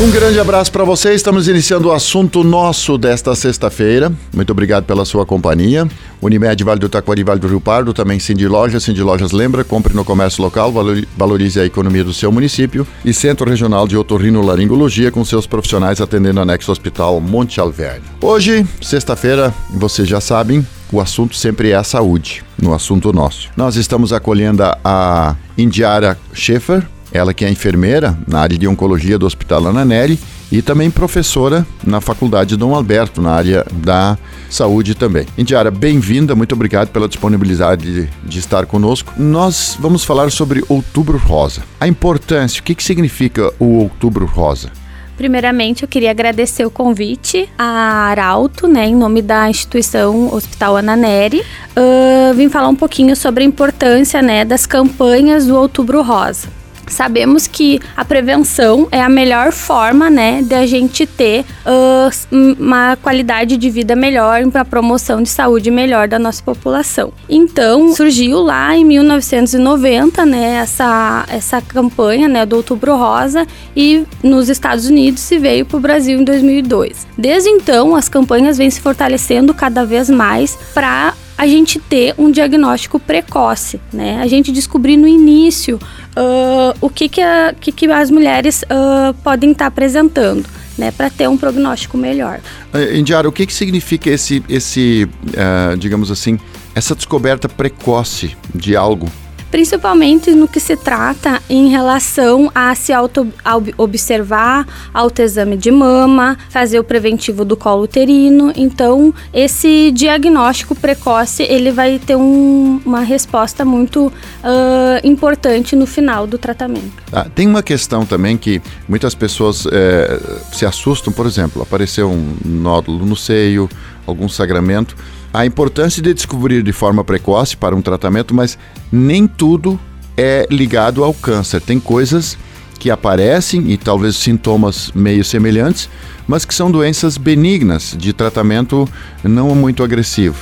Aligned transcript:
Um 0.00 0.10
grande 0.10 0.40
abraço 0.40 0.72
para 0.72 0.82
você. 0.82 1.14
Estamos 1.14 1.46
iniciando 1.46 1.88
o 1.88 1.92
assunto 1.92 2.42
nosso 2.42 2.98
desta 2.98 3.32
sexta-feira. 3.36 4.12
Muito 4.34 4.50
obrigado 4.50 4.84
pela 4.84 5.04
sua 5.04 5.24
companhia. 5.24 5.86
Unimed 6.20 6.64
Vale 6.64 6.80
do 6.80 6.88
Taquari, 6.88 7.22
Vale 7.22 7.38
do 7.38 7.46
Rio 7.46 7.60
Pardo, 7.60 7.94
também 7.94 8.18
Cindy 8.18 8.48
Lojas. 8.48 8.82
Cindy 8.82 9.02
Lojas 9.02 9.30
lembra, 9.30 9.62
compre 9.62 9.94
no 9.94 10.04
comércio 10.04 10.42
local, 10.42 10.72
valorize 11.16 11.60
a 11.60 11.64
economia 11.64 12.02
do 12.02 12.12
seu 12.12 12.32
município. 12.32 12.84
E 13.04 13.14
Centro 13.14 13.48
Regional 13.48 13.86
de 13.86 13.96
Otorrino 13.96 14.42
Laringologia, 14.42 15.12
com 15.12 15.24
seus 15.24 15.46
profissionais 15.46 16.00
atendendo 16.00 16.40
anexo 16.40 16.72
Hospital 16.72 17.20
Monte 17.20 17.60
Alverne. 17.60 18.02
Hoje, 18.20 18.66
sexta-feira, 18.82 19.54
vocês 19.70 20.08
já 20.08 20.20
sabem, 20.20 20.66
o 20.90 21.00
assunto 21.00 21.36
sempre 21.36 21.70
é 21.70 21.76
a 21.76 21.84
saúde, 21.84 22.42
no 22.60 22.74
assunto 22.74 23.12
nosso. 23.12 23.48
Nós 23.56 23.76
estamos 23.76 24.12
acolhendo 24.12 24.64
a 24.84 25.36
Indiara 25.56 26.18
Schaefer, 26.32 26.84
ela 27.14 27.32
que 27.32 27.44
é 27.44 27.50
enfermeira 27.50 28.18
na 28.26 28.40
área 28.40 28.58
de 28.58 28.66
oncologia 28.66 29.16
do 29.16 29.24
Hospital 29.24 29.68
Ana 29.68 29.84
Neri 29.84 30.18
e 30.50 30.60
também 30.60 30.90
professora 30.90 31.64
na 31.86 32.00
Faculdade 32.00 32.56
Dom 32.56 32.74
Alberto, 32.74 33.22
na 33.22 33.30
área 33.30 33.64
da 33.72 34.18
saúde 34.50 34.94
também. 34.94 35.26
Indiara, 35.38 35.70
bem-vinda, 35.70 36.34
muito 36.34 36.54
obrigado 36.54 36.88
pela 36.88 37.08
disponibilidade 37.08 37.92
de, 37.92 38.08
de, 38.24 38.38
estar 38.38 38.66
conosco. 38.66 39.12
Nós 39.16 39.76
vamos 39.80 40.04
falar 40.04 40.30
sobre 40.30 40.62
Outubro 40.68 41.16
Rosa. 41.16 41.62
A 41.80 41.86
importância, 41.86 42.60
o 42.60 42.64
que, 42.64 42.74
que 42.74 42.82
significa 42.82 43.52
o 43.58 43.78
Outubro 43.78 44.26
Rosa? 44.26 44.70
Primeiramente, 45.16 45.84
eu 45.84 45.88
queria 45.88 46.10
agradecer 46.10 46.66
o 46.66 46.70
convite 46.70 47.48
à 47.56 48.08
Arauto, 48.10 48.66
né, 48.66 48.88
em 48.88 48.96
nome 48.96 49.22
da 49.22 49.48
instituição 49.48 50.34
Hospital 50.34 50.76
Ana 50.76 50.96
Neri. 50.96 51.40
Uh, 51.76 52.34
vim 52.34 52.48
falar 52.48 52.68
um 52.68 52.74
pouquinho 52.74 53.14
sobre 53.14 53.44
a 53.44 53.46
importância, 53.46 54.20
né, 54.20 54.44
das 54.44 54.66
campanhas 54.66 55.46
do 55.46 55.56
Outubro 55.56 56.02
Rosa. 56.02 56.63
Sabemos 56.88 57.46
que 57.46 57.80
a 57.96 58.04
prevenção 58.04 58.88
é 58.90 59.02
a 59.02 59.08
melhor 59.08 59.52
forma, 59.52 60.10
né, 60.10 60.42
de 60.42 60.54
a 60.54 60.66
gente 60.66 61.06
ter 61.06 61.44
uh, 61.66 62.56
uma 62.58 62.96
qualidade 62.96 63.56
de 63.56 63.70
vida 63.70 63.96
melhor, 63.96 64.42
uma 64.42 64.64
promoção 64.64 65.22
de 65.22 65.28
saúde 65.28 65.70
melhor 65.70 66.08
da 66.08 66.18
nossa 66.18 66.42
população. 66.42 67.12
Então, 67.28 67.94
surgiu 67.94 68.40
lá 68.40 68.76
em 68.76 68.84
1990, 68.84 70.24
né, 70.26 70.56
essa, 70.56 71.24
essa 71.28 71.60
campanha, 71.60 72.28
né, 72.28 72.46
do 72.46 72.56
Outubro 72.56 72.96
Rosa 72.96 73.46
e 73.76 74.04
nos 74.22 74.48
Estados 74.48 74.86
Unidos 74.86 75.20
se 75.20 75.38
veio 75.38 75.66
para 75.66 75.76
o 75.76 75.80
Brasil 75.80 76.20
em 76.20 76.24
2002. 76.24 77.06
Desde 77.16 77.48
então, 77.50 77.94
as 77.94 78.08
campanhas 78.08 78.58
vêm 78.58 78.70
se 78.70 78.80
fortalecendo 78.80 79.54
cada 79.54 79.84
vez 79.84 80.10
mais 80.10 80.56
para 80.72 81.14
a 81.44 81.46
gente 81.46 81.78
ter 81.78 82.14
um 82.16 82.30
diagnóstico 82.30 82.98
precoce, 82.98 83.80
né? 83.92 84.18
A 84.20 84.26
gente 84.26 84.50
descobrir 84.50 84.96
no 84.96 85.06
início 85.06 85.78
uh, 86.16 86.76
o 86.80 86.88
que, 86.88 87.08
que, 87.08 87.20
a, 87.20 87.54
que, 87.58 87.70
que 87.70 87.86
as 87.86 88.10
mulheres 88.10 88.62
uh, 88.62 89.12
podem 89.22 89.52
estar 89.52 89.64
tá 89.64 89.68
apresentando. 89.68 90.44
Né, 90.76 90.90
para 90.90 91.08
ter 91.08 91.28
um 91.28 91.36
prognóstico 91.36 91.96
melhor. 91.96 92.40
Uh, 92.74 92.96
Indiara, 92.96 93.28
o 93.28 93.30
que, 93.30 93.46
que 93.46 93.54
significa 93.54 94.10
esse, 94.10 94.42
esse 94.48 95.08
uh, 95.28 95.76
digamos 95.76 96.10
assim, 96.10 96.36
essa 96.74 96.96
descoberta 96.96 97.48
precoce 97.48 98.36
de 98.52 98.74
algo 98.74 99.08
principalmente 99.54 100.32
no 100.32 100.48
que 100.48 100.58
se 100.58 100.76
trata 100.76 101.40
em 101.48 101.68
relação 101.68 102.50
a 102.52 102.74
se 102.74 102.92
auto-observar, 102.92 104.66
autoexame 104.92 105.56
de 105.56 105.70
mama, 105.70 106.36
fazer 106.48 106.80
o 106.80 106.82
preventivo 106.82 107.44
do 107.44 107.56
colo 107.56 107.84
uterino. 107.84 108.52
Então, 108.56 109.14
esse 109.32 109.92
diagnóstico 109.92 110.74
precoce, 110.74 111.44
ele 111.44 111.70
vai 111.70 112.00
ter 112.00 112.16
um, 112.16 112.80
uma 112.84 113.02
resposta 113.02 113.64
muito 113.64 114.08
uh, 114.08 115.06
importante 115.06 115.76
no 115.76 115.86
final 115.86 116.26
do 116.26 116.36
tratamento. 116.36 117.04
Ah, 117.12 117.28
tem 117.32 117.46
uma 117.46 117.62
questão 117.62 118.04
também 118.04 118.36
que 118.36 118.60
muitas 118.88 119.14
pessoas 119.14 119.68
é, 119.70 120.18
se 120.52 120.66
assustam, 120.66 121.12
por 121.12 121.26
exemplo, 121.26 121.62
apareceu 121.62 122.10
um 122.10 122.34
nódulo 122.44 123.06
no 123.06 123.14
seio, 123.14 123.70
algum 124.06 124.28
sagramento 124.28 124.96
a 125.34 125.44
importância 125.44 126.00
de 126.00 126.14
descobrir 126.14 126.62
de 126.62 126.72
forma 126.72 127.02
precoce 127.02 127.56
para 127.56 127.74
um 127.74 127.82
tratamento, 127.82 128.32
mas 128.32 128.56
nem 128.92 129.26
tudo 129.26 129.80
é 130.16 130.46
ligado 130.48 131.02
ao 131.02 131.12
câncer. 131.12 131.60
Tem 131.60 131.80
coisas 131.80 132.38
que 132.78 132.88
aparecem 132.88 133.72
e 133.72 133.76
talvez 133.76 134.14
sintomas 134.14 134.92
meio 134.94 135.24
semelhantes, 135.24 135.90
mas 136.28 136.44
que 136.44 136.54
são 136.54 136.70
doenças 136.70 137.18
benignas 137.18 137.96
de 137.98 138.12
tratamento 138.12 138.88
não 139.24 139.52
muito 139.56 139.82
agressivo. 139.82 140.36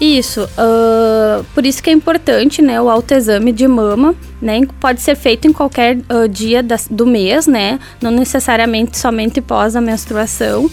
Isso, 0.00 0.44
uh, 0.44 1.44
por 1.52 1.66
isso 1.66 1.82
que 1.82 1.90
é 1.90 1.92
importante, 1.92 2.62
né, 2.62 2.80
o 2.80 2.88
autoexame 2.88 3.50
de 3.50 3.66
mama, 3.66 4.14
né, 4.40 4.60
pode 4.78 5.00
ser 5.00 5.16
feito 5.16 5.48
em 5.48 5.52
qualquer 5.52 5.96
uh, 5.96 6.28
dia 6.28 6.64
do 6.88 7.04
mês, 7.04 7.48
né, 7.48 7.80
não 8.00 8.12
necessariamente 8.12 8.96
somente 8.96 9.40
pós 9.40 9.74
a 9.74 9.80
menstruação, 9.80 10.70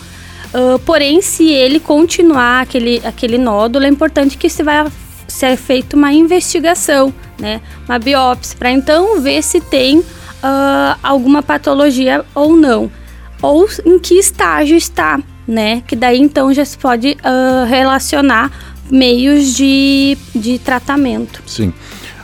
Uh, 0.55 0.79
porém, 0.79 1.21
se 1.21 1.51
ele 1.51 1.81
continuar 1.81 2.61
aquele, 2.61 3.01
aquele 3.03 3.37
nódulo, 3.37 3.83
é 3.83 3.89
importante 3.89 4.37
que 4.37 4.49
se 4.49 4.63
vai 4.63 4.87
ser 5.27 5.57
feita 5.57 5.97
uma 5.97 6.13
investigação, 6.13 7.13
né? 7.37 7.59
Uma 7.85 7.99
biópsia, 7.99 8.55
para 8.57 8.71
então 8.71 9.19
ver 9.19 9.43
se 9.43 9.59
tem 9.59 9.99
uh, 9.99 10.05
alguma 11.03 11.43
patologia 11.43 12.23
ou 12.33 12.55
não. 12.55 12.89
Ou 13.41 13.67
em 13.85 13.99
que 13.99 14.13
estágio 14.13 14.77
está, 14.77 15.19
né? 15.45 15.83
Que 15.85 15.93
daí 15.93 16.21
então 16.21 16.53
já 16.53 16.63
se 16.63 16.77
pode 16.77 17.17
uh, 17.19 17.65
relacionar 17.67 18.49
meios 18.89 19.53
de, 19.53 20.17
de 20.33 20.57
tratamento. 20.57 21.43
Sim. 21.45 21.73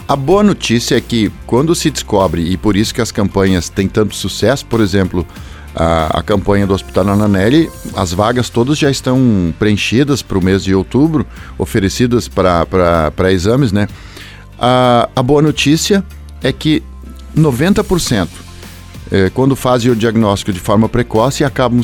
A 0.08 0.16
boa 0.16 0.44
notícia 0.44 0.96
é 0.96 1.02
que 1.02 1.30
quando 1.46 1.76
se 1.76 1.90
descobre, 1.90 2.42
e 2.44 2.56
por 2.56 2.78
isso 2.78 2.94
que 2.94 3.02
as 3.02 3.12
campanhas 3.12 3.68
têm 3.68 3.90
tanto 3.90 4.16
sucesso, 4.16 4.66
por 4.66 4.80
exemplo, 4.80 5.28
a, 5.76 6.20
a 6.20 6.24
campanha 6.24 6.68
do 6.68 6.74
Hospital 6.74 7.10
Ananelli, 7.10 7.70
as 7.96 8.14
vagas 8.14 8.50
todas 8.50 8.78
já 8.78 8.90
estão 8.90 9.54
preenchidas 9.58 10.22
para 10.22 10.38
o 10.38 10.44
mês 10.44 10.64
de 10.64 10.76
outubro, 10.76 11.26
oferecidas 11.58 12.28
para 12.28 13.32
exames, 13.32 13.72
né? 13.72 13.88
A, 14.60 15.10
a 15.16 15.24
boa 15.24 15.42
notícia 15.42 16.04
é 16.44 16.52
que 16.52 16.84
90% 17.36 18.28
é, 19.12 19.30
quando 19.30 19.56
fazem 19.56 19.92
o 19.92 19.96
diagnóstico 19.96 20.54
de 20.54 20.60
forma 20.60 20.88
precoce 20.88 21.44
acabam 21.44 21.82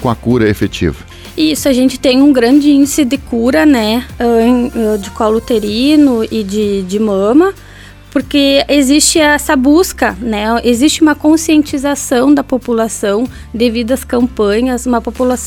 com 0.00 0.10
a 0.10 0.14
cura 0.14 0.48
efetiva. 0.48 0.96
Isso, 1.36 1.68
a 1.68 1.72
gente 1.72 2.00
tem 2.00 2.20
um 2.20 2.32
grande 2.32 2.70
índice 2.70 3.04
de 3.04 3.16
cura, 3.16 3.64
né, 3.64 4.04
de 5.00 5.10
colo 5.10 5.36
uterino 5.36 6.24
e 6.28 6.42
de, 6.42 6.82
de 6.82 6.98
mama 6.98 7.54
porque 8.18 8.64
existe 8.68 9.20
essa 9.20 9.54
busca, 9.54 10.18
né? 10.20 10.60
Existe 10.64 11.02
uma 11.02 11.14
conscientização 11.14 12.34
da 12.34 12.42
população 12.42 13.28
devido 13.54 13.92
às 13.92 14.02
campanhas, 14.02 14.86
uma 14.86 15.00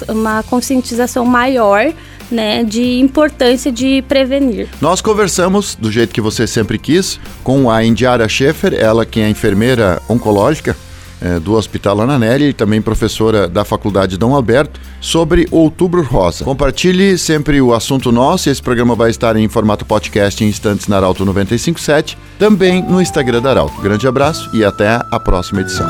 uma 0.07 0.41
conscientização 0.43 1.25
maior, 1.25 1.91
né, 2.31 2.63
de 2.63 2.97
importância 2.97 3.73
de 3.73 4.01
prevenir. 4.07 4.69
Nós 4.79 5.01
conversamos 5.01 5.75
do 5.75 5.91
jeito 5.91 6.13
que 6.13 6.21
você 6.21 6.47
sempre 6.47 6.79
quis 6.79 7.19
com 7.43 7.69
a 7.69 7.83
Indiara 7.83 8.25
Schaefer, 8.29 8.73
ela 8.73 9.05
que 9.05 9.19
é 9.19 9.29
enfermeira 9.29 10.01
oncológica 10.07 10.73
é, 11.21 11.39
do 11.39 11.53
Hospital 11.53 12.01
Ananelli 12.01 12.49
e 12.49 12.53
também 12.53 12.81
professora 12.81 13.47
da 13.47 13.63
Faculdade 13.63 14.17
Dom 14.17 14.33
Alberto, 14.35 14.79
sobre 14.99 15.47
Outubro 15.51 16.01
Rosa. 16.01 16.43
Compartilhe 16.43 17.17
sempre 17.17 17.61
o 17.61 17.73
assunto 17.73 18.11
nosso. 18.11 18.49
Esse 18.49 18.61
programa 18.61 18.95
vai 18.95 19.11
estar 19.11 19.35
em 19.35 19.47
formato 19.47 19.85
podcast 19.85 20.43
em 20.43 20.47
instantes 20.47 20.87
na 20.87 20.97
Arauto 20.97 21.23
957, 21.23 22.17
também 22.39 22.81
no 22.83 23.01
Instagram 23.01 23.41
da 23.41 23.51
Arauto. 23.51 23.81
Grande 23.81 24.07
abraço 24.07 24.49
e 24.53 24.63
até 24.63 24.99
a 25.11 25.19
próxima 25.19 25.61
edição. 25.61 25.87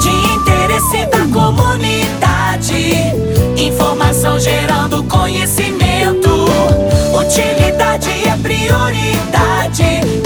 De 0.00 0.08
interesse 0.08 1.06
da 1.06 1.26
comunidade, 1.26 2.94
informação 3.56 4.38
gerando 4.40 5.04
conhecimento, 5.04 6.46
utilidade 7.14 8.10
é 8.26 8.36
prioridade. 8.36 10.19